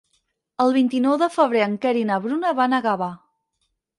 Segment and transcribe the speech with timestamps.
[0.63, 3.13] El vint-i-nou de febrer en Quer i na Bruna van a Gavà.